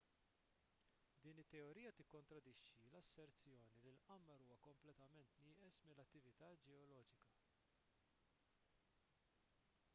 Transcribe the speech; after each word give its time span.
din 1.23 1.41
it-teorija 1.41 1.91
tikkontradixxi 1.97 2.79
l-asserzjoni 2.91 3.69
li 3.83 3.91
l-qamar 3.95 4.43
huwa 4.47 4.59
kompletament 4.67 5.37
nieqes 5.43 5.77
mill-attività 5.89 6.51
ġeoloġika 6.63 7.27